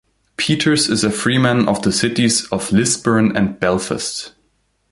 [0.35, 4.31] Peters is a Freeman of the Cities of Lisburn and Belfast.